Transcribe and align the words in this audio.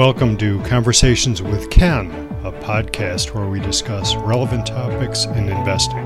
Welcome 0.00 0.38
to 0.38 0.62
Conversations 0.62 1.42
with 1.42 1.68
Ken, 1.68 2.10
a 2.42 2.50
podcast 2.50 3.34
where 3.34 3.46
we 3.46 3.60
discuss 3.60 4.16
relevant 4.16 4.64
topics 4.64 5.26
in 5.26 5.50
investing. 5.50 5.98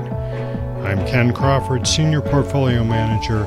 I'm 0.83 0.97
Ken 1.07 1.31
Crawford, 1.31 1.87
Senior 1.87 2.19
Portfolio 2.19 2.83
Manager 2.83 3.45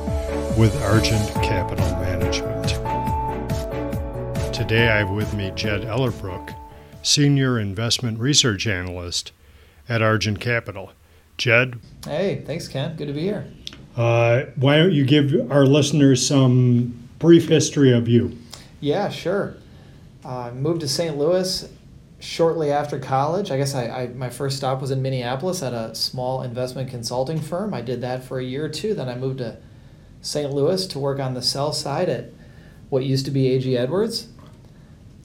with 0.59 0.75
Argent 0.85 1.29
Capital 1.45 1.85
Management. 1.97 2.67
Today 4.55 4.89
I 4.89 5.01
have 5.01 5.11
with 5.11 5.35
me 5.35 5.53
Jed 5.55 5.83
Ellerbrook, 5.83 6.57
Senior 7.03 7.59
Investment 7.59 8.19
Research 8.19 8.67
Analyst 8.67 9.33
at 9.87 10.01
Argent 10.01 10.41
Capital. 10.41 10.93
Jed? 11.37 11.79
Hey, 12.07 12.43
thanks, 12.47 12.69
Ken. 12.69 12.97
Good 12.97 13.09
to 13.09 13.13
be 13.13 13.21
here. 13.21 13.53
Uh, 13.99 14.45
why 14.57 14.79
don't 14.79 14.93
you 14.93 15.05
give 15.05 15.53
our 15.53 15.67
listeners 15.67 16.27
some 16.27 17.11
brief 17.19 17.51
history 17.51 17.93
of 17.93 18.09
you? 18.09 18.39
Yeah, 18.81 19.11
sure. 19.11 19.59
I 20.25 20.49
uh, 20.49 20.55
moved 20.55 20.81
to 20.81 20.89
St. 20.89 21.17
Louis 21.17 21.69
shortly 22.19 22.73
after 22.73 22.99
college. 22.99 23.51
I 23.51 23.57
guess 23.57 23.75
I, 23.75 23.87
I, 23.87 24.07
my 24.09 24.29
first 24.29 24.57
stop 24.57 24.81
was 24.81 24.91
in 24.91 25.01
Minneapolis 25.01 25.63
at 25.63 25.73
a 25.73 25.95
small 25.95 26.43
investment 26.43 26.91
consulting 26.91 27.41
firm. 27.41 27.73
I 27.73 27.83
did 27.83 28.01
that 28.01 28.25
for 28.25 28.39
a 28.39 28.45
year 28.45 28.65
or 28.65 28.69
two. 28.69 28.95
Then 28.95 29.09
I 29.09 29.15
moved 29.15 29.39
to 29.39 29.59
St. 30.21 30.53
Louis 30.53 30.87
to 30.89 30.99
work 30.99 31.21
on 31.21 31.35
the 31.35 31.43
sell 31.43 31.73
side 31.73 32.09
at 32.09 32.31
what 32.89 33.05
used 33.05 33.27
to 33.27 33.31
be 33.31 33.49
AG 33.49 33.77
Edwards. 33.77 34.29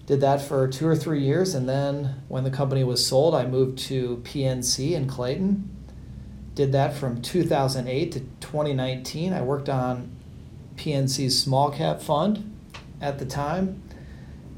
Did 0.06 0.22
that 0.22 0.42
for 0.42 0.68
two 0.68 0.86
or 0.86 0.98
three 0.98 1.24
years, 1.24 1.56
and 1.56 1.68
then 1.68 2.22
when 2.28 2.44
the 2.44 2.52
company 2.52 2.84
was 2.84 3.06
sold, 3.06 3.34
I 3.34 3.46
moved 3.46 3.80
to 3.80 4.18
PNC 4.26 4.92
in 4.92 5.08
Clayton. 5.08 5.70
Did 6.56 6.74
that 6.74 6.94
from 6.94 7.22
2008 7.22 8.12
to 8.12 8.20
2019. 8.20 9.32
I 9.32 9.42
worked 9.42 9.70
on 9.70 10.12
PNC's 10.76 11.42
small 11.42 11.72
cap 11.72 12.02
fund 12.02 12.54
at 13.02 13.18
the 13.18 13.26
time 13.26 13.82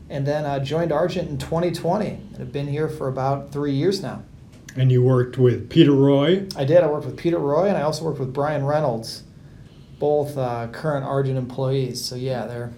and 0.10 0.26
then 0.26 0.46
I 0.46 0.60
joined 0.60 0.92
Argent 0.92 1.30
in 1.30 1.38
2020 1.38 2.08
and 2.08 2.38
have 2.38 2.52
been 2.52 2.68
here 2.68 2.88
for 2.88 3.08
about 3.08 3.52
three 3.52 3.74
years 3.74 4.02
now. 4.02 4.24
And 4.76 4.92
you 4.92 5.02
worked 5.02 5.38
with 5.38 5.70
Peter 5.70 5.94
Roy? 5.94 6.48
I 6.56 6.66
did. 6.66 6.84
I 6.84 6.88
worked 6.88 7.06
with 7.06 7.18
Peter 7.18 7.40
Roy 7.40 7.68
and 7.68 7.78
I 7.78 7.82
also 7.82 8.06
worked 8.06 8.20
with 8.20 8.34
Brian 8.34 8.66
Reynolds, 8.66 9.24
both 10.00 10.38
uh, 10.38 10.68
current 10.72 11.06
Argent 11.06 11.38
employees. 11.38 12.04
So, 12.04 12.16
yeah, 12.16 12.46
they're 12.46 12.74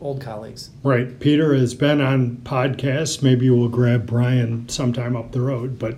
old 0.00 0.20
colleagues. 0.20 0.70
Right. 0.82 1.18
Peter 1.18 1.54
has 1.54 1.74
been 1.74 2.00
on 2.00 2.36
podcasts. 2.44 3.22
Maybe 3.22 3.50
we'll 3.50 3.68
grab 3.68 4.06
Brian 4.06 4.68
sometime 4.68 5.16
up 5.16 5.32
the 5.32 5.40
road. 5.40 5.78
But 5.78 5.96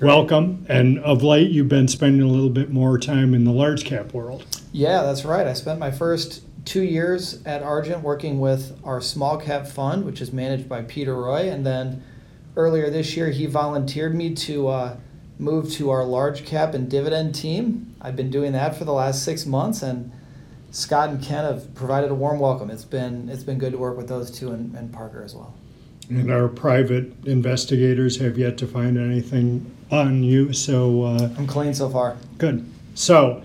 welcome. 0.00 0.66
And 0.68 0.98
of 1.00 1.22
late, 1.22 1.50
you've 1.50 1.68
been 1.68 1.88
spending 1.88 2.22
a 2.22 2.30
little 2.30 2.50
bit 2.50 2.70
more 2.70 2.98
time 2.98 3.32
in 3.32 3.44
the 3.44 3.52
large 3.52 3.84
cap 3.84 4.12
world. 4.12 4.44
Yeah, 4.72 5.02
that's 5.02 5.24
right. 5.24 5.46
I 5.46 5.52
spent 5.52 5.78
my 5.78 5.90
first 5.90 6.42
two 6.64 6.82
years 6.82 7.42
at 7.44 7.62
Argent 7.62 8.02
working 8.02 8.40
with 8.40 8.78
our 8.84 9.00
small 9.00 9.36
cap 9.36 9.66
fund, 9.66 10.04
which 10.04 10.20
is 10.20 10.32
managed 10.32 10.68
by 10.68 10.82
Peter 10.82 11.14
Roy. 11.14 11.50
And 11.50 11.64
then 11.66 12.02
earlier 12.56 12.90
this 12.90 13.16
year, 13.16 13.30
he 13.30 13.46
volunteered 13.46 14.14
me 14.14 14.34
to 14.34 14.68
uh, 14.68 14.96
move 15.38 15.70
to 15.72 15.90
our 15.90 16.04
large 16.04 16.44
cap 16.44 16.74
and 16.74 16.90
dividend 16.90 17.34
team. 17.34 17.94
I've 18.00 18.16
been 18.16 18.30
doing 18.30 18.52
that 18.52 18.76
for 18.76 18.84
the 18.84 18.92
last 18.92 19.24
six 19.24 19.46
months, 19.46 19.82
and 19.82 20.10
Scott 20.70 21.10
and 21.10 21.22
Ken 21.22 21.44
have 21.44 21.74
provided 21.74 22.10
a 22.10 22.14
warm 22.14 22.38
welcome. 22.38 22.70
It's 22.70 22.84
been 22.84 23.28
it's 23.28 23.44
been 23.44 23.58
good 23.58 23.72
to 23.72 23.78
work 23.78 23.96
with 23.96 24.08
those 24.08 24.30
two 24.30 24.52
and, 24.52 24.74
and 24.74 24.92
Parker 24.92 25.22
as 25.22 25.34
well. 25.34 25.54
And 26.10 26.30
our 26.30 26.48
private 26.48 27.12
investigators 27.24 28.18
have 28.18 28.36
yet 28.36 28.58
to 28.58 28.66
find 28.66 28.98
anything 28.98 29.74
on 29.90 30.22
you, 30.22 30.52
so 30.52 31.02
uh, 31.04 31.30
I'm 31.38 31.46
clean 31.46 31.74
so 31.74 31.88
far. 31.88 32.16
Good. 32.38 32.70
So. 32.94 33.42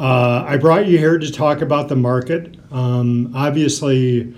Uh, 0.00 0.46
I 0.48 0.56
brought 0.56 0.86
you 0.86 0.96
here 0.96 1.18
to 1.18 1.30
talk 1.30 1.60
about 1.60 1.90
the 1.90 1.96
market. 1.96 2.56
Um, 2.72 3.32
obviously, 3.36 4.34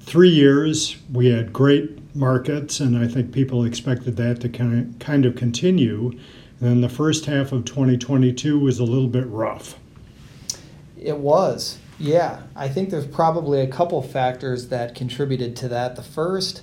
three 0.00 0.28
years 0.28 0.98
we 1.10 1.30
had 1.30 1.54
great 1.54 2.14
markets, 2.14 2.80
and 2.80 2.98
I 2.98 3.08
think 3.08 3.32
people 3.32 3.64
expected 3.64 4.18
that 4.18 4.42
to 4.42 4.50
kind 4.50 5.24
of, 5.24 5.36
continue. 5.36 6.10
And 6.60 6.70
then 6.70 6.80
the 6.82 6.90
first 6.90 7.24
half 7.24 7.50
of 7.50 7.64
2022 7.64 8.58
was 8.58 8.78
a 8.78 8.84
little 8.84 9.08
bit 9.08 9.26
rough. 9.28 9.78
It 11.00 11.16
was, 11.16 11.78
yeah. 11.98 12.42
I 12.54 12.68
think 12.68 12.90
there's 12.90 13.06
probably 13.06 13.62
a 13.62 13.68
couple 13.68 14.02
factors 14.02 14.68
that 14.68 14.94
contributed 14.94 15.56
to 15.56 15.68
that. 15.68 15.96
The 15.96 16.02
first 16.02 16.60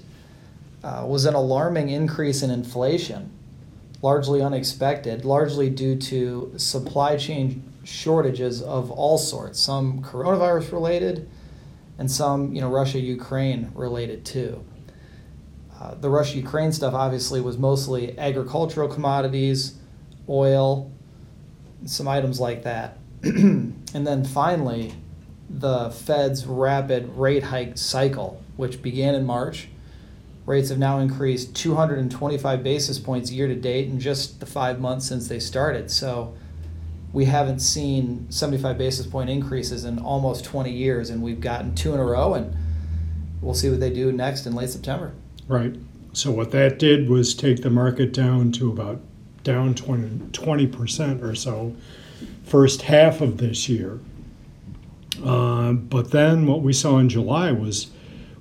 uh, 0.83 1.05
was 1.07 1.25
an 1.25 1.33
alarming 1.33 1.89
increase 1.89 2.43
in 2.43 2.51
inflation, 2.51 3.31
largely 4.03 4.43
unexpected, 4.43 5.25
largely 5.25 5.71
due 5.71 5.95
to 5.95 6.53
supply 6.57 7.17
chain 7.17 7.73
shortages 7.87 8.61
of 8.61 8.91
all 8.91 9.17
sorts, 9.17 9.59
some 9.59 10.01
coronavirus 10.01 10.73
related 10.73 11.29
and 11.97 12.11
some, 12.11 12.53
you 12.53 12.61
know, 12.61 12.69
Russia 12.69 12.99
Ukraine 12.99 13.71
related 13.73 14.25
too. 14.25 14.63
Uh, 15.79 15.95
the 15.95 16.09
Russia 16.09 16.37
Ukraine 16.37 16.71
stuff 16.71 16.93
obviously 16.93 17.39
was 17.39 17.57
mostly 17.57 18.17
agricultural 18.19 18.89
commodities, 18.89 19.75
oil, 20.27 20.91
some 21.85 22.07
items 22.07 22.39
like 22.39 22.63
that. 22.63 22.97
and 23.23 23.85
then 23.93 24.25
finally, 24.25 24.93
the 25.49 25.89
Fed's 25.89 26.45
rapid 26.45 27.09
rate 27.15 27.43
hike 27.43 27.77
cycle, 27.77 28.43
which 28.57 28.81
began 28.81 29.15
in 29.15 29.25
March. 29.25 29.69
Rates 30.45 30.69
have 30.69 30.79
now 30.79 30.99
increased 30.99 31.55
225 31.55 32.63
basis 32.63 32.99
points 32.99 33.31
year 33.31 33.47
to 33.47 33.55
date 33.55 33.87
in 33.87 33.99
just 33.99 34.39
the 34.39 34.45
five 34.45 34.79
months 34.79 35.05
since 35.05 35.27
they 35.27 35.39
started. 35.39 35.89
So, 35.91 36.35
we 37.13 37.25
haven't 37.25 37.59
seen 37.59 38.29
75 38.29 38.77
basis 38.77 39.07
point 39.07 39.29
increases 39.29 39.85
in 39.85 39.99
almost 39.99 40.45
20 40.45 40.71
years, 40.71 41.09
and 41.09 41.21
we've 41.21 41.41
gotten 41.41 41.73
two 41.73 41.93
in 41.93 41.99
a 41.99 42.05
row, 42.05 42.33
and 42.33 42.55
we'll 43.41 43.53
see 43.53 43.69
what 43.69 43.79
they 43.79 43.91
do 43.91 44.11
next 44.11 44.45
in 44.45 44.53
late 44.53 44.69
September. 44.69 45.13
Right. 45.47 45.75
So 46.13 46.31
what 46.31 46.51
that 46.51 46.79
did 46.79 47.09
was 47.09 47.33
take 47.33 47.61
the 47.61 47.69
market 47.69 48.11
down 48.11 48.51
to 48.53 48.71
about 48.71 49.01
down 49.43 49.75
20 49.75 50.67
percent 50.67 51.23
or 51.23 51.35
so, 51.35 51.75
first 52.43 52.81
half 52.83 53.21
of 53.21 53.37
this 53.37 53.69
year. 53.69 53.99
Uh, 55.23 55.73
but 55.73 56.11
then 56.11 56.45
what 56.45 56.61
we 56.61 56.73
saw 56.73 56.97
in 56.97 57.09
July 57.09 57.51
was 57.51 57.91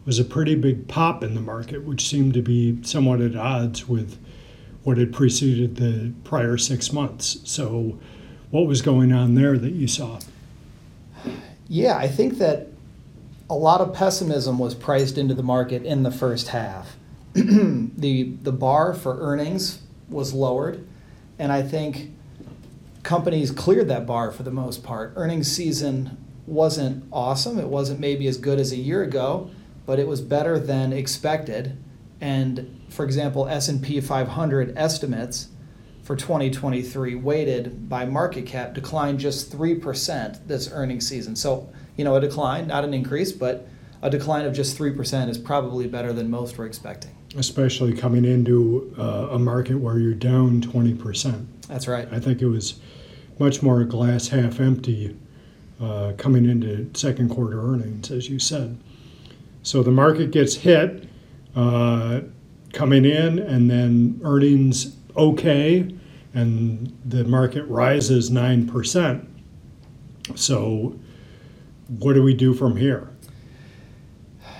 was 0.04 0.18
a 0.18 0.24
pretty 0.24 0.54
big 0.54 0.88
pop 0.88 1.22
in 1.22 1.34
the 1.34 1.40
market, 1.40 1.82
which 1.84 2.08
seemed 2.08 2.32
to 2.34 2.42
be 2.42 2.78
somewhat 2.82 3.20
at 3.20 3.36
odds 3.36 3.88
with 3.88 4.18
what 4.84 4.98
had 4.98 5.12
preceded 5.12 5.76
the 5.76 6.12
prior 6.22 6.56
six 6.56 6.92
months. 6.92 7.38
So 7.44 7.98
what 8.50 8.66
was 8.66 8.82
going 8.82 9.12
on 9.12 9.34
there 9.34 9.58
that 9.58 9.72
you 9.72 9.88
saw? 9.88 10.18
Yeah, 11.68 11.96
I 11.96 12.08
think 12.08 12.38
that 12.38 12.68
a 13.48 13.54
lot 13.54 13.80
of 13.80 13.92
pessimism 13.92 14.58
was 14.58 14.74
priced 14.74 15.18
into 15.18 15.34
the 15.34 15.42
market 15.42 15.84
in 15.84 16.02
the 16.02 16.10
first 16.10 16.48
half. 16.48 16.96
the 17.34 18.34
the 18.42 18.52
bar 18.52 18.94
for 18.94 19.20
earnings 19.20 19.82
was 20.08 20.32
lowered, 20.32 20.86
and 21.38 21.52
I 21.52 21.62
think 21.62 22.12
companies 23.02 23.50
cleared 23.50 23.88
that 23.88 24.06
bar 24.06 24.30
for 24.30 24.42
the 24.42 24.50
most 24.50 24.82
part. 24.82 25.12
Earnings 25.16 25.50
season 25.50 26.16
wasn't 26.46 27.04
awesome. 27.12 27.58
It 27.58 27.68
wasn't 27.68 28.00
maybe 28.00 28.26
as 28.26 28.38
good 28.38 28.58
as 28.58 28.72
a 28.72 28.76
year 28.76 29.02
ago, 29.02 29.50
but 29.84 29.98
it 29.98 30.06
was 30.08 30.20
better 30.20 30.58
than 30.58 30.92
expected. 30.92 31.76
And 32.20 32.80
for 32.88 33.04
example, 33.04 33.46
S&P 33.48 34.00
500 34.00 34.76
estimates 34.76 35.48
for 36.06 36.14
2023 36.14 37.16
weighted 37.16 37.88
by 37.88 38.04
market 38.04 38.46
cap 38.46 38.72
declined 38.74 39.18
just 39.18 39.52
3% 39.52 40.46
this 40.46 40.70
earnings 40.70 41.06
season. 41.08 41.34
So, 41.34 41.68
you 41.96 42.04
know, 42.04 42.14
a 42.14 42.20
decline, 42.20 42.68
not 42.68 42.84
an 42.84 42.94
increase, 42.94 43.32
but 43.32 43.66
a 44.02 44.08
decline 44.08 44.44
of 44.44 44.54
just 44.54 44.78
3% 44.78 45.28
is 45.28 45.36
probably 45.36 45.88
better 45.88 46.12
than 46.12 46.30
most 46.30 46.56
were 46.56 46.64
expecting. 46.64 47.10
Especially 47.36 47.92
coming 47.92 48.24
into 48.24 48.94
uh, 48.96 49.30
a 49.32 49.38
market 49.40 49.78
where 49.78 49.98
you're 49.98 50.14
down 50.14 50.60
20%. 50.60 51.44
That's 51.66 51.88
right. 51.88 52.06
I 52.12 52.20
think 52.20 52.40
it 52.40 52.46
was 52.46 52.78
much 53.40 53.60
more 53.60 53.82
glass 53.82 54.28
half 54.28 54.60
empty 54.60 55.16
uh, 55.80 56.12
coming 56.16 56.48
into 56.48 56.88
second 56.94 57.30
quarter 57.30 57.60
earnings, 57.60 58.12
as 58.12 58.30
you 58.30 58.38
said. 58.38 58.78
So 59.64 59.82
the 59.82 59.90
market 59.90 60.30
gets 60.30 60.54
hit 60.54 61.08
uh, 61.56 62.20
coming 62.72 63.04
in, 63.04 63.40
and 63.40 63.68
then 63.68 64.20
earnings 64.22 64.95
okay, 65.16 65.94
and 66.34 66.96
the 67.04 67.24
market 67.24 67.64
rises 67.64 68.30
9%. 68.30 69.26
So, 70.34 70.98
what 71.88 72.14
do 72.14 72.22
we 72.22 72.34
do 72.34 72.52
from 72.52 72.76
here? 72.76 73.10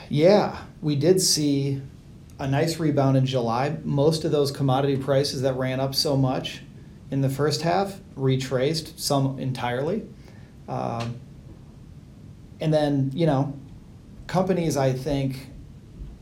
Yeah, 0.09 0.63
we 0.81 0.95
did 0.97 1.21
see 1.21 1.83
a 2.39 2.47
nice 2.47 2.79
rebound 2.79 3.17
in 3.17 3.27
July. 3.27 3.79
Most 3.85 4.25
of 4.25 4.31
those 4.31 4.51
commodity 4.51 4.97
prices 4.97 5.43
that 5.43 5.55
ran 5.55 5.81
up 5.81 5.95
so 5.95 6.17
much 6.17 6.63
in 7.11 7.21
the 7.21 7.29
first 7.29 7.63
half 7.63 7.99
retraced, 8.15 8.99
some 9.01 9.39
entirely. 9.39 10.05
Um, 10.69 11.17
and 12.61 12.73
then, 12.73 13.11
you 13.15 13.27
know, 13.27 13.59
companies, 14.27 14.77
I 14.77 14.93
think 14.93 15.51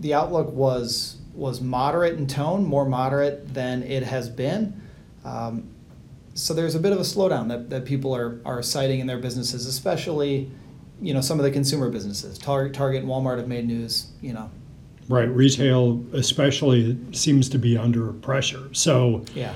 the 0.01 0.15
outlook 0.15 0.51
was 0.51 1.17
was 1.35 1.61
moderate 1.61 2.19
in 2.19 2.27
tone, 2.27 2.65
more 2.65 2.85
moderate 2.85 3.53
than 3.53 3.83
it 3.83 4.03
has 4.03 4.29
been. 4.29 4.81
Um, 5.25 5.69
so 6.35 6.53
there's 6.55 6.75
a 6.75 6.81
bit 6.81 6.93
of 6.93 6.99
a 6.99 7.03
slowdown 7.03 7.49
that, 7.49 7.71
that 7.71 7.85
people 7.85 8.15
are, 8.15 8.41
are 8.45 8.63
citing 8.63 9.01
in 9.01 9.07
their 9.07 9.19
businesses, 9.19 9.67
especially 9.67 10.51
you 11.01 11.13
know 11.13 11.21
some 11.21 11.39
of 11.39 11.45
the 11.45 11.51
consumer 11.51 11.91
businesses. 11.91 12.39
Target, 12.39 12.73
Target 12.75 13.03
and 13.03 13.11
Walmart 13.11 13.39
have 13.39 13.49
made 13.49 13.67
news, 13.67 14.09
you 14.21 14.33
know, 14.33 14.51
Right, 15.09 15.29
retail 15.29 16.03
especially 16.15 16.97
seems 17.13 17.49
to 17.51 17.59
be 17.59 17.77
under 17.77 18.13
pressure. 18.13 18.69
So 18.73 19.25
Yeah. 19.35 19.55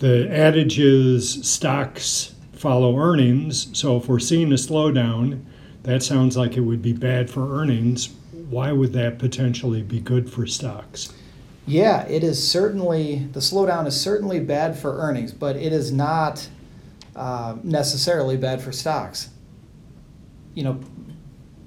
the 0.00 0.28
adage 0.30 0.80
is 0.80 1.46
stocks 1.48 2.34
follow 2.52 2.98
earnings. 2.98 3.68
So 3.72 3.96
if 3.96 4.08
we're 4.08 4.18
seeing 4.18 4.50
a 4.52 4.56
slowdown, 4.56 5.42
that 5.84 6.02
sounds 6.02 6.36
like 6.36 6.56
it 6.56 6.60
would 6.60 6.82
be 6.82 6.92
bad 6.92 7.30
for 7.30 7.56
earnings. 7.58 8.10
Why 8.50 8.72
would 8.72 8.92
that 8.94 9.18
potentially 9.20 9.82
be 9.82 10.00
good 10.00 10.30
for 10.30 10.44
stocks? 10.44 11.12
Yeah, 11.66 12.04
it 12.08 12.24
is 12.24 12.46
certainly, 12.46 13.28
the 13.32 13.38
slowdown 13.38 13.86
is 13.86 13.98
certainly 13.98 14.40
bad 14.40 14.76
for 14.76 14.98
earnings, 14.98 15.32
but 15.32 15.54
it 15.54 15.72
is 15.72 15.92
not 15.92 16.48
uh, 17.14 17.56
necessarily 17.62 18.36
bad 18.36 18.60
for 18.60 18.72
stocks. 18.72 19.30
You 20.54 20.64
know, 20.64 20.80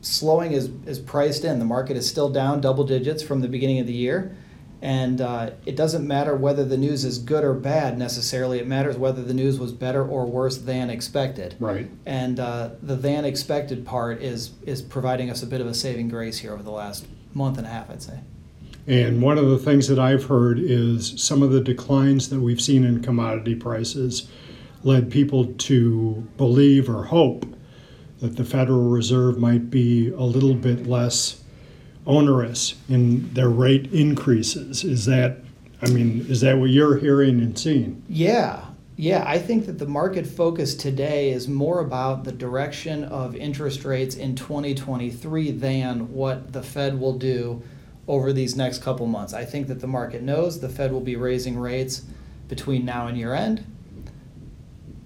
slowing 0.01 0.51
is, 0.51 0.71
is 0.85 1.00
priced 1.00 1.45
in. 1.45 1.59
The 1.59 1.65
market 1.65 1.95
is 1.95 2.07
still 2.07 2.30
down 2.30 2.59
double 2.59 2.83
digits 2.83 3.24
from 3.24 3.39
the 3.39 3.47
beginning 3.47 3.79
of 3.79 3.88
the 3.88 3.94
year. 3.94 4.36
And 4.83 5.21
uh, 5.21 5.51
it 5.65 5.77
doesn't 5.77 6.06
matter 6.06 6.35
whether 6.35 6.65
the 6.65 6.75
news 6.75 7.06
is 7.06 7.18
good 7.18 7.45
or 7.45 7.53
bad 7.53 7.97
necessarily. 7.97 8.59
It 8.59 8.68
matters 8.68 8.97
whether 8.97 9.24
the 9.24 9.33
news 9.33 9.57
was 9.57 9.71
better 9.71 10.06
or 10.06 10.25
worse 10.25 10.57
than 10.57 10.89
expected. 10.89 11.56
Right. 11.57 11.89
And 12.06 12.38
uh, 12.38 12.71
the 12.81 12.97
than 12.97 13.24
expected 13.24 13.85
part 13.85 14.21
is 14.21 14.51
is 14.65 14.81
providing 14.81 15.30
us 15.30 15.41
a 15.41 15.47
bit 15.47 15.62
of 15.62 15.68
a 15.68 15.74
saving 15.74 16.09
grace 16.09 16.39
here 16.39 16.51
over 16.51 16.63
the 16.63 16.71
last 16.71 17.07
month 17.33 17.57
and 17.57 17.65
a 17.65 17.69
half, 17.69 17.89
I'd 17.89 18.03
say. 18.03 18.19
And 18.85 19.21
one 19.21 19.38
of 19.38 19.47
the 19.50 19.57
things 19.57 19.88
that 19.88 20.00
I've 20.00 20.25
heard 20.25 20.59
is 20.59 21.13
some 21.15 21.41
of 21.41 21.51
the 21.51 21.62
declines 21.62 22.27
that 22.27 22.41
we've 22.41 22.62
seen 22.62 22.83
in 22.83 23.01
commodity 23.01 23.56
prices 23.56 24.27
led 24.83 25.09
people 25.09 25.45
to 25.45 26.27
believe 26.36 26.89
or 26.89 27.06
hope 27.06 27.45
that 28.19 28.36
the 28.36 28.44
Federal 28.44 28.89
Reserve 28.89 29.38
might 29.38 29.69
be 29.69 30.09
a 30.09 30.24
little 30.24 30.56
bit 30.56 30.88
less 30.88 31.41
onerous 32.05 32.75
in 32.89 33.33
their 33.33 33.50
rate 33.50 33.91
increases. 33.94 34.83
Is 34.83 35.05
that, 35.05 35.38
I 35.81 35.89
mean, 35.89 36.25
is 36.29 36.41
that 36.41 36.57
what 36.57 36.69
you're 36.69 36.97
hearing 36.97 37.39
and 37.39 37.57
seeing? 37.57 38.03
Yeah, 38.09 38.65
yeah. 38.95 39.23
I 39.25 39.39
think 39.39 39.65
that 39.65 39.79
the 39.79 39.88
market 39.88 40.27
focus 40.27 40.75
today 40.75 41.31
is 41.31 41.47
more 41.47 41.79
about 41.79 42.23
the 42.23 42.31
direction 42.31 43.03
of 43.05 43.35
interest 43.35 43.85
rates 43.85 44.15
in 44.15 44.35
2023 44.35 45.51
than 45.51 46.13
what 46.13 46.53
the 46.53 46.61
Fed 46.61 47.00
will 47.00 47.17
do 47.17 47.61
over 48.07 48.33
these 48.33 48.55
next 48.55 48.81
couple 48.81 49.05
months. 49.07 49.33
I 49.33 49.45
think 49.45 49.67
that 49.67 49.79
the 49.79 49.88
market 49.88 50.21
knows 50.21 50.59
the 50.59 50.69
Fed 50.69 50.91
will 50.91 51.01
be 51.01 51.15
raising 51.15 51.57
rates 51.57 52.03
between 52.50 52.85
now 52.85 53.07
and 53.07 53.17
year 53.17 53.33
end. 53.33 53.65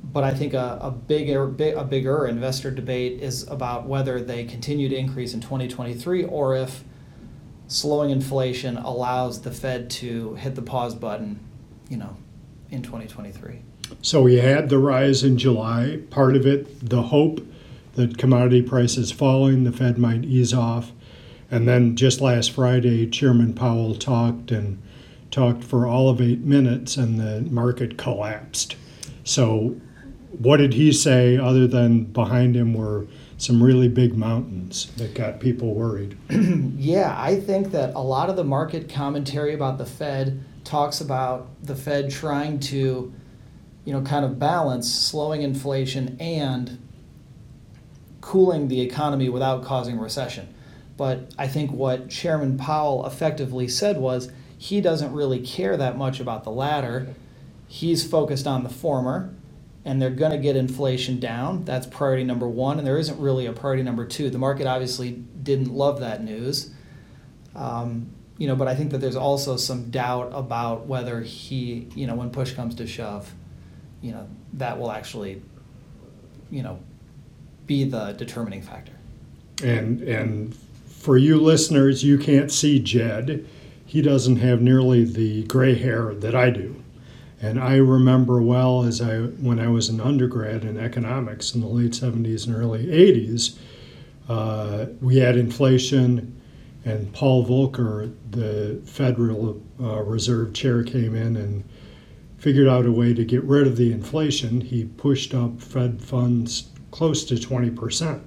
But 0.04 0.24
I 0.24 0.34
think 0.34 0.54
a, 0.54 0.80
a 0.82 0.90
bigger, 0.90 1.44
a 1.44 1.84
bigger 1.84 2.28
investor 2.28 2.72
debate 2.72 3.22
is 3.22 3.48
about 3.48 3.86
whether 3.86 4.20
they 4.20 4.46
continue 4.46 4.90
to 4.90 4.96
increase 4.96 5.34
in 5.34 5.42
2023 5.42 6.24
or 6.24 6.56
if 6.56 6.84
slowing 7.68 8.10
inflation 8.10 8.78
allows 8.78 9.42
the 9.42 9.52
Fed 9.52 9.90
to 9.90 10.36
hit 10.36 10.56
the 10.56 10.62
pause 10.62 10.96
button, 10.96 11.40
you 11.90 11.98
know, 11.98 12.16
in 12.72 12.82
2023. 12.82 13.62
So 14.02 14.22
we 14.22 14.36
had 14.36 14.70
the 14.70 14.78
rise 14.78 15.24
in 15.24 15.38
July, 15.38 16.00
part 16.10 16.36
of 16.36 16.46
it, 16.46 16.90
the 16.90 17.04
hope 17.04 17.46
that 17.96 18.18
commodity 18.18 18.62
prices 18.62 19.12
falling, 19.12 19.64
the 19.64 19.72
Fed 19.72 19.98
might 19.98 20.24
ease 20.24 20.54
off. 20.54 20.92
And 21.50 21.68
then 21.68 21.96
just 21.96 22.22
last 22.22 22.52
Friday, 22.52 23.08
Chairman 23.08 23.54
Powell 23.54 23.96
talked 23.96 24.52
and 24.52 24.82
talked 25.32 25.64
for 25.64 25.88
all 25.88 26.10
of 26.10 26.22
eight 26.22 26.42
minutes, 26.42 26.98
and 26.98 27.20
the 27.20 27.42
market 27.50 27.98
collapsed. 27.98 28.76
So, 29.24 29.80
what 30.38 30.58
did 30.58 30.74
he 30.74 30.92
say 30.92 31.38
other 31.38 31.68
than 31.68 32.04
behind 32.06 32.56
him 32.56 32.74
were 32.74 33.08
some 33.38 33.62
really 33.62 33.88
big 33.88 34.18
mountains 34.18 34.92
that 34.98 35.14
got 35.14 35.40
people 35.40 35.74
worried? 35.74 36.18
Yeah, 36.78 37.16
I 37.18 37.40
think 37.40 37.72
that 37.72 37.96
a 37.96 38.02
lot 38.02 38.30
of 38.30 38.36
the 38.36 38.44
market 38.44 38.88
commentary 38.88 39.54
about 39.54 39.78
the 39.78 39.86
Fed 39.86 40.44
talks 40.64 41.02
about 41.02 41.48
the 41.62 41.76
Fed 41.76 42.10
trying 42.10 42.60
to, 42.60 43.14
you 43.84 43.94
know, 43.94 44.02
kind 44.02 44.24
of 44.24 44.40
balance 44.40 44.94
slowing 44.94 45.42
inflation 45.42 46.16
and 46.20 46.78
cooling 48.22 48.68
the 48.68 48.82
economy 48.82 49.28
without 49.28 49.64
causing 49.64 50.00
recession. 50.00 50.54
But 50.98 51.34
I 51.38 51.48
think 51.48 51.72
what 51.72 52.10
Chairman 52.10 52.58
Powell 52.58 53.06
effectively 53.06 53.68
said 53.68 53.98
was 53.98 54.32
he 54.58 54.82
doesn't 54.82 55.14
really 55.14 55.40
care 55.40 55.78
that 55.78 55.98
much 55.98 56.20
about 56.20 56.44
the 56.44 56.52
latter. 56.52 57.14
He's 57.68 58.08
focused 58.08 58.48
on 58.48 58.64
the 58.64 58.70
former, 58.70 59.34
and 59.88 60.02
they're 60.02 60.10
going 60.10 60.32
to 60.32 60.38
get 60.38 60.58
inflation 60.58 61.18
down. 61.18 61.64
That's 61.64 61.88
priority 61.88 62.26
number 62.26 62.46
one, 62.46 62.78
and 62.78 62.86
there 62.86 62.98
isn't 62.98 63.18
really 63.22 63.46
a 63.46 63.54
priority 63.54 63.84
number 63.84 64.06
two. 64.06 64.30
The 64.30 64.38
market 64.38 64.68
obviously 64.68 65.12
didn't 65.12 65.74
love 65.74 66.02
that 66.02 66.22
news. 66.22 66.72
Um, 67.56 68.10
you 68.38 68.48
know, 68.48 68.56
but 68.58 68.68
I 68.68 68.76
think 68.76 68.92
that 68.92 68.98
there's 68.98 69.16
also 69.16 69.56
some 69.56 69.90
doubt 69.90 70.32
about 70.34 70.88
whether 70.88 71.22
he, 71.22 71.88
you 71.96 72.06
know, 72.06 72.16
when 72.16 72.32
push 72.32 72.52
comes 72.52 72.76
to 72.76 72.86
shove, 72.86 73.34
you 74.02 74.12
know, 74.12 74.28
that 74.54 74.78
will 74.78 74.92
actually, 74.92 75.42
you 76.52 76.64
know, 76.64 76.80
be 77.66 77.86
the 77.86 78.12
determining 78.12 78.62
factor. 78.62 78.92
And 79.64 80.02
and 80.02 80.54
for 80.86 81.18
you 81.18 81.40
listeners, 81.40 82.04
you 82.04 82.18
can't 82.18 82.52
see 82.52 82.82
Jed. 82.82 83.48
He 83.86 84.02
doesn't 84.02 84.36
have 84.36 84.62
nearly 84.62 85.06
the 85.06 85.44
gray 85.44 85.76
hair 85.76 86.14
that 86.14 86.36
I 86.36 86.50
do. 86.50 86.84
And 87.42 87.60
I 87.60 87.76
remember 87.76 88.42
well 88.42 88.84
as 88.84 89.00
I 89.00 89.20
when 89.20 89.60
I 89.60 89.68
was 89.68 89.90
an 89.90 90.02
undergrad 90.02 90.64
in 90.64 90.78
economics 90.78 91.54
in 91.54 91.62
the 91.62 91.68
late 91.68 91.92
70s 91.92 92.48
and 92.48 92.56
early 92.56 92.88
80s, 92.88 93.58
uh, 94.28 94.88
we 95.02 95.18
had 95.18 95.38
inflation, 95.38 96.42
and 96.84 97.14
Paul 97.14 97.46
Volcker, 97.46 98.14
the 98.32 98.82
Federal 98.86 99.62
uh, 99.80 100.02
Reserve 100.04 100.54
Chair, 100.54 100.84
came 100.84 101.16
in 101.16 101.38
and 101.38 101.64
figured 102.40 102.68
out 102.68 102.86
a 102.86 102.92
way 102.92 103.14
to 103.14 103.24
get 103.24 103.44
rid 103.44 103.68
of 103.68 103.78
the 103.78 103.92
inflation. 103.92 104.62
He 104.62 104.86
pushed 104.86 105.34
up 105.36 105.62
Fed 105.62 106.02
funds 106.02 106.70
close 106.90 107.24
to 107.26 107.40
20 107.40 107.70
percent, 107.70 108.24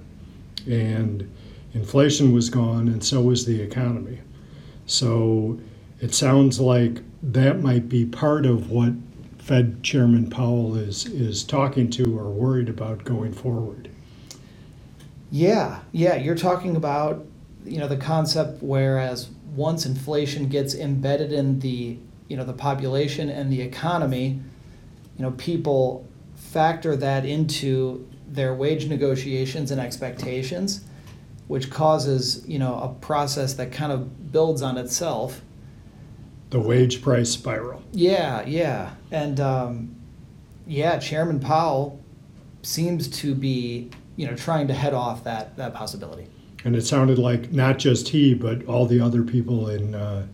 and 0.67 1.29
inflation 1.73 2.33
was 2.33 2.49
gone, 2.49 2.87
and 2.87 3.03
so 3.03 3.21
was 3.21 3.45
the 3.45 3.61
economy. 3.61 4.19
So 4.85 5.59
it 6.01 6.13
sounds 6.15 6.59
like 6.59 6.99
that 7.21 7.61
might 7.61 7.87
be 7.87 8.05
part 8.05 8.45
of 8.45 8.71
what 8.71 8.93
Fed 9.37 9.83
Chairman 9.83 10.29
Powell 10.29 10.75
is 10.75 11.05
is 11.05 11.43
talking 11.43 11.89
to 11.91 12.17
or 12.17 12.29
worried 12.29 12.69
about 12.69 13.03
going 13.03 13.31
forward. 13.31 13.89
Yeah, 15.29 15.79
yeah, 15.91 16.15
you're 16.15 16.35
talking 16.35 16.75
about 16.75 17.25
you 17.63 17.77
know 17.77 17.87
the 17.87 17.97
concept 17.97 18.61
whereas 18.63 19.29
once 19.55 19.85
inflation 19.85 20.49
gets 20.49 20.73
embedded 20.73 21.31
in 21.31 21.59
the 21.59 21.97
you 22.27 22.37
know 22.37 22.43
the 22.43 22.53
population 22.53 23.29
and 23.29 23.51
the 23.51 23.61
economy, 23.61 24.41
you 25.17 25.23
know 25.23 25.31
people 25.31 26.07
factor 26.35 26.95
that 26.95 27.25
into 27.25 28.07
their 28.27 28.53
wage 28.55 28.87
negotiations 28.87 29.69
and 29.69 29.79
expectations, 29.79 30.83
which 31.47 31.69
causes 31.69 32.43
you 32.47 32.57
know 32.57 32.79
a 32.79 32.89
process 33.05 33.53
that 33.53 33.71
kind 33.71 33.91
of 33.91 34.31
builds 34.31 34.63
on 34.63 34.77
itself. 34.77 35.41
The 36.51 36.59
wage 36.59 37.01
price 37.01 37.31
spiral. 37.31 37.81
Yeah, 37.91 38.45
yeah, 38.45 38.91
and 39.09 39.39
um, 39.39 39.95
yeah, 40.67 40.99
Chairman 40.99 41.39
Powell 41.39 41.99
seems 42.61 43.07
to 43.07 43.33
be 43.33 43.89
you 44.15 44.27
know 44.27 44.35
trying 44.35 44.67
to 44.67 44.73
head 44.73 44.93
off 44.93 45.23
that 45.23 45.57
that 45.57 45.73
possibility. 45.73 46.27
And 46.63 46.75
it 46.75 46.85
sounded 46.85 47.17
like 47.17 47.51
not 47.51 47.79
just 47.79 48.09
he, 48.09 48.35
but 48.35 48.65
all 48.65 48.85
the 48.85 48.99
other 48.99 49.23
people 49.23 49.69
in 49.69 49.95
uh, 49.95 50.27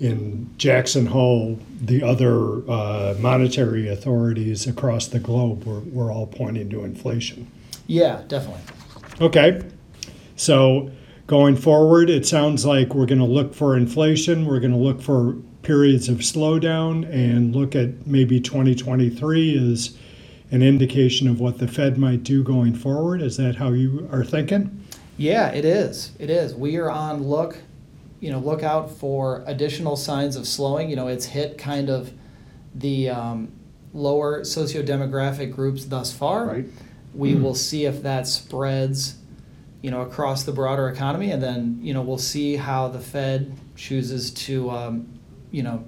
in 0.00 0.50
Jackson 0.58 1.06
Hole, 1.06 1.58
the 1.80 2.02
other 2.02 2.68
uh, 2.70 3.14
monetary 3.18 3.88
authorities 3.88 4.66
across 4.66 5.08
the 5.08 5.18
globe 5.18 5.64
were, 5.64 5.80
were 5.80 6.10
all 6.10 6.26
pointing 6.26 6.68
to 6.70 6.84
inflation. 6.84 7.50
Yeah, 7.86 8.22
definitely. 8.28 8.62
Okay, 9.20 9.62
so 10.36 10.90
going 11.26 11.56
forward, 11.56 12.10
it 12.10 12.26
sounds 12.26 12.66
like 12.66 12.94
we're 12.94 13.06
going 13.06 13.18
to 13.18 13.24
look 13.24 13.54
for 13.54 13.76
inflation. 13.76 14.46
We're 14.46 14.60
going 14.60 14.72
to 14.72 14.78
look 14.78 15.00
for 15.00 15.34
periods 15.62 16.08
of 16.08 16.18
slowdown 16.18 17.10
and 17.10 17.54
look 17.56 17.74
at 17.74 18.06
maybe 18.06 18.40
2023 18.40 19.72
as 19.72 19.96
an 20.50 20.62
indication 20.62 21.26
of 21.26 21.40
what 21.40 21.58
the 21.58 21.66
Fed 21.66 21.98
might 21.98 22.22
do 22.22 22.44
going 22.44 22.74
forward. 22.74 23.22
Is 23.22 23.36
that 23.38 23.56
how 23.56 23.70
you 23.70 24.08
are 24.12 24.24
thinking? 24.24 24.84
Yeah, 25.16 25.48
it 25.48 25.64
is. 25.64 26.12
It 26.18 26.30
is. 26.30 26.54
We 26.54 26.76
are 26.76 26.90
on 26.90 27.22
look, 27.22 27.56
you 28.20 28.30
know, 28.30 28.38
look 28.38 28.62
out 28.62 28.90
for 28.90 29.42
additional 29.46 29.96
signs 29.96 30.36
of 30.36 30.46
slowing. 30.46 30.90
You 30.90 30.96
know, 30.96 31.08
it's 31.08 31.24
hit 31.24 31.56
kind 31.56 31.88
of 31.88 32.12
the 32.74 33.08
um, 33.08 33.52
lower 33.92 34.40
sociodemographic 34.42 35.52
groups 35.54 35.86
thus 35.86 36.12
far. 36.12 36.46
Right. 36.46 36.66
We 37.14 37.36
will 37.36 37.54
see 37.54 37.84
if 37.84 38.02
that 38.02 38.26
spreads, 38.26 39.18
you 39.84 39.90
know, 39.90 40.00
across 40.00 40.44
the 40.44 40.52
broader 40.52 40.88
economy, 40.88 41.30
and 41.30 41.42
then 41.42 41.78
you 41.82 41.92
know 41.92 42.00
we'll 42.00 42.16
see 42.16 42.56
how 42.56 42.88
the 42.88 42.98
Fed 42.98 43.54
chooses 43.76 44.30
to, 44.30 44.70
um, 44.70 45.06
you 45.50 45.62
know, 45.62 45.84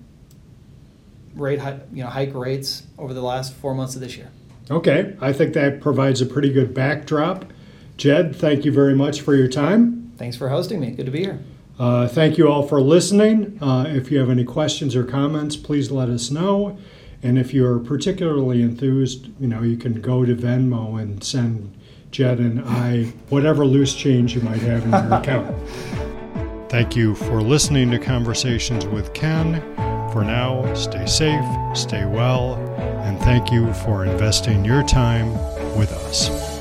rate 1.34 1.62
you 1.94 2.04
know 2.04 2.10
hike 2.10 2.34
rates 2.34 2.82
over 2.98 3.14
the 3.14 3.22
last 3.22 3.54
four 3.54 3.74
months 3.74 3.94
of 3.94 4.02
this 4.02 4.14
year. 4.14 4.30
Okay, 4.70 5.16
I 5.18 5.32
think 5.32 5.54
that 5.54 5.80
provides 5.80 6.20
a 6.20 6.26
pretty 6.26 6.52
good 6.52 6.74
backdrop. 6.74 7.50
Jed, 7.96 8.36
thank 8.36 8.66
you 8.66 8.70
very 8.70 8.94
much 8.94 9.22
for 9.22 9.34
your 9.34 9.48
time. 9.48 10.12
Thanks 10.18 10.36
for 10.36 10.50
hosting 10.50 10.78
me. 10.78 10.90
Good 10.90 11.06
to 11.06 11.12
be 11.12 11.20
here. 11.20 11.40
Uh, 11.78 12.06
thank 12.06 12.36
you 12.36 12.50
all 12.50 12.68
for 12.68 12.82
listening. 12.82 13.56
Uh, 13.62 13.86
if 13.88 14.10
you 14.10 14.18
have 14.18 14.28
any 14.28 14.44
questions 14.44 14.94
or 14.94 15.04
comments, 15.04 15.56
please 15.56 15.90
let 15.90 16.10
us 16.10 16.30
know. 16.30 16.76
And 17.22 17.38
if 17.38 17.54
you're 17.54 17.78
particularly 17.78 18.60
enthused, 18.60 19.30
you 19.40 19.48
know, 19.48 19.62
you 19.62 19.78
can 19.78 20.02
go 20.02 20.26
to 20.26 20.36
Venmo 20.36 21.00
and 21.00 21.24
send 21.24 21.72
Jed 22.16 22.38
and 22.38 22.62
I 22.64 23.12
whatever 23.28 23.66
loose 23.66 23.94
change 23.94 24.34
you 24.34 24.40
might 24.40 24.62
have 24.62 24.84
in 24.84 24.90
your 24.90 25.12
account. 25.20 25.54
Thank 26.70 26.96
you 26.96 27.14
for 27.14 27.42
listening 27.42 27.90
to 27.90 27.98
Conversations 27.98 28.86
with 28.86 29.12
Ken. 29.12 29.60
For 30.14 30.24
now, 30.24 30.72
stay 30.72 31.04
safe, 31.04 31.44
stay 31.76 32.06
well, 32.06 32.54
and 33.04 33.18
thank 33.18 33.52
you 33.52 33.70
for 33.74 34.06
investing 34.06 34.64
your 34.64 34.82
time 34.82 35.30
with 35.76 35.92
us. 35.92 36.55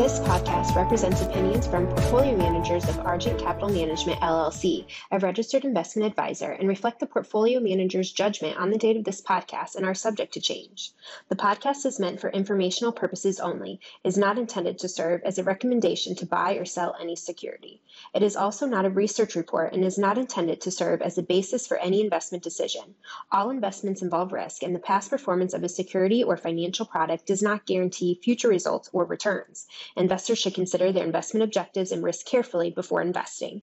This 0.00 0.18
podcast 0.20 0.74
represents 0.76 1.20
opinions 1.20 1.66
from 1.66 1.86
portfolio 1.86 2.34
managers 2.34 2.88
of 2.88 3.00
Argent 3.00 3.38
Capital 3.38 3.68
Management 3.68 4.18
LLC, 4.20 4.86
a 5.10 5.18
registered 5.18 5.66
investment 5.66 6.06
advisor, 6.06 6.52
and 6.52 6.66
reflect 6.66 7.00
the 7.00 7.06
portfolio 7.06 7.60
manager's 7.60 8.10
judgment 8.10 8.56
on 8.56 8.70
the 8.70 8.78
date 8.78 8.96
of 8.96 9.04
this 9.04 9.20
podcast 9.20 9.76
and 9.76 9.84
are 9.84 9.92
subject 9.92 10.32
to 10.32 10.40
change. 10.40 10.92
The 11.28 11.36
podcast 11.36 11.84
is 11.84 12.00
meant 12.00 12.18
for 12.18 12.30
informational 12.30 12.92
purposes 12.92 13.40
only, 13.40 13.78
is 14.02 14.16
not 14.16 14.38
intended 14.38 14.78
to 14.78 14.88
serve 14.88 15.20
as 15.22 15.36
a 15.36 15.44
recommendation 15.44 16.14
to 16.14 16.24
buy 16.24 16.54
or 16.54 16.64
sell 16.64 16.96
any 16.98 17.14
security. 17.14 17.82
It 18.14 18.22
is 18.22 18.36
also 18.36 18.64
not 18.64 18.86
a 18.86 18.90
research 18.90 19.34
report 19.34 19.74
and 19.74 19.84
is 19.84 19.98
not 19.98 20.16
intended 20.16 20.62
to 20.62 20.70
serve 20.70 21.02
as 21.02 21.18
a 21.18 21.22
basis 21.22 21.66
for 21.66 21.76
any 21.76 22.00
investment 22.00 22.42
decision. 22.42 22.94
All 23.30 23.50
investments 23.50 24.00
involve 24.00 24.32
risk, 24.32 24.62
and 24.62 24.74
the 24.74 24.78
past 24.78 25.10
performance 25.10 25.52
of 25.52 25.62
a 25.62 25.68
security 25.68 26.24
or 26.24 26.38
financial 26.38 26.86
product 26.86 27.26
does 27.26 27.42
not 27.42 27.66
guarantee 27.66 28.18
future 28.22 28.48
results 28.48 28.88
or 28.94 29.04
returns. 29.04 29.66
Investors 29.96 30.38
should 30.38 30.54
consider 30.54 30.92
their 30.92 31.04
investment 31.04 31.44
objectives 31.44 31.92
and 31.92 32.02
risk 32.02 32.26
carefully 32.26 32.70
before 32.70 33.02
investing. 33.02 33.58